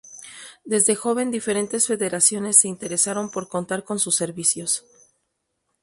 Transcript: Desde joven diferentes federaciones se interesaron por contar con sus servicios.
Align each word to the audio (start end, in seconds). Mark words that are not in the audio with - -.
Desde 0.65 0.95
joven 0.95 1.29
diferentes 1.29 1.85
federaciones 1.85 2.57
se 2.57 2.67
interesaron 2.67 3.29
por 3.29 3.47
contar 3.49 3.83
con 3.83 3.99
sus 3.99 4.15
servicios. 4.15 4.83